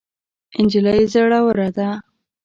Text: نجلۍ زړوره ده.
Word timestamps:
نجلۍ 0.63 1.01
زړوره 1.13 1.65
ده. 1.77 1.89